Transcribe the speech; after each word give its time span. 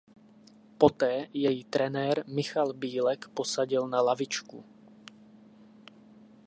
Poté 0.77 1.27
jej 1.33 1.63
trenér 1.63 2.23
Michal 2.27 2.73
Bílek 2.73 3.27
posadil 3.27 3.87
na 3.87 4.01
lavičku. 4.01 4.65